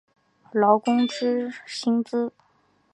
[0.51, 2.33] 劳工之薪资